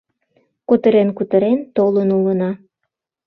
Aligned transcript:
Кутырен-кутырен 0.67 1.59
толын 1.75 2.09
улына 2.17 2.51